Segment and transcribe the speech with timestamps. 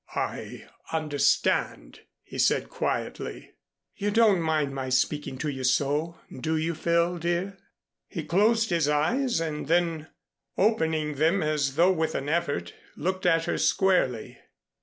[0.15, 3.51] "I understand," he said quietly.
[3.95, 7.59] "You don't mind my speaking to you so, do you, Phil, dear?"
[8.07, 10.07] He closed his eyes, and then
[10.57, 14.39] opening them as though with an effort, looked at her squarely.